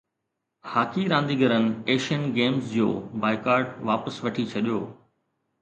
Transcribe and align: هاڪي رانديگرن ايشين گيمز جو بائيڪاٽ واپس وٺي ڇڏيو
هاڪي 0.71 1.03
رانديگرن 1.11 1.65
ايشين 1.89 2.21
گيمز 2.37 2.65
جو 2.77 2.89
بائيڪاٽ 3.21 3.65
واپس 3.89 4.15
وٺي 4.23 4.43
ڇڏيو 4.51 4.79